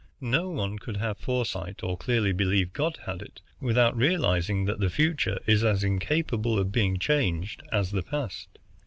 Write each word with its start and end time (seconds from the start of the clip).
No 0.19 0.49
one 0.49 0.79
could 0.79 0.97
have 0.97 1.19
foresight, 1.19 1.83
or 1.83 1.95
clearly 1.95 2.31
believe 2.31 2.69
that 2.69 2.73
God 2.73 2.99
had 3.05 3.21
it, 3.21 3.39
without 3.59 3.95
realizing 3.95 4.65
that 4.65 4.79
the 4.79 4.89
future 4.89 5.37
is 5.45 5.63
as 5.63 5.83
incapable 5.83 6.57
of 6.57 6.71
being 6.71 6.97
changed 6.97 7.61
as 7.71 7.91
the 7.91 8.01
past. 8.01 8.57